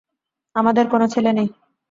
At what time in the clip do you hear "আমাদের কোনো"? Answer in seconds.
0.55-1.05